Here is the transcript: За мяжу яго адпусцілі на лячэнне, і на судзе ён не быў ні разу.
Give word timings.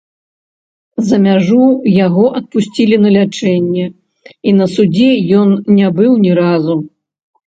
За 1.09 1.17
мяжу 1.25 1.65
яго 2.05 2.23
адпусцілі 2.39 2.95
на 3.03 3.09
лячэнне, 3.17 3.85
і 4.51 4.53
на 4.61 4.65
судзе 4.75 5.11
ён 5.43 5.49
не 5.81 5.87
быў 5.99 6.11
ні 6.25 6.31
разу. 6.41 6.75